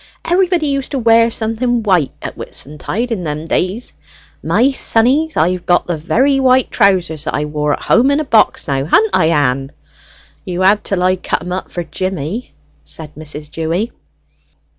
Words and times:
Everybody 0.25 0.65
used 0.65 0.89
to 0.93 0.97
wear 0.97 1.29
something 1.29 1.83
white 1.83 2.13
at 2.23 2.33
Whitsuntide 2.35 3.11
in 3.11 3.23
them 3.23 3.45
days. 3.45 3.93
My 4.41 4.71
sonnies, 4.71 5.37
I've 5.37 5.67
got 5.67 5.85
the 5.85 5.95
very 5.95 6.39
white 6.39 6.71
trousers 6.71 7.25
that 7.25 7.35
I 7.35 7.45
wore, 7.45 7.73
at 7.73 7.83
home 7.83 8.09
in 8.09 8.17
box 8.23 8.67
now. 8.67 8.85
Ha'n't 8.85 9.11
I, 9.15 9.25
Ann?" 9.27 9.71
"You 10.43 10.61
had 10.61 10.83
till 10.83 11.03
I 11.03 11.17
cut 11.17 11.43
'em 11.43 11.51
up 11.51 11.69
for 11.69 11.83
Jimmy," 11.83 12.55
said 12.83 13.13
Mrs. 13.13 13.51
Dewy. 13.51 13.91